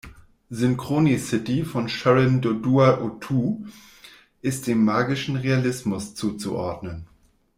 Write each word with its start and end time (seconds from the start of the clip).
"Synchronicity" 0.49 1.63
von 1.63 1.87
Sharon 1.87 2.41
Dodua 2.41 3.01
Otoo 3.03 3.65
ist 4.41 4.65
dem 4.65 4.83
magischen 4.83 5.35
Realismus 5.35 6.15
zuzuordnen. 6.15 7.05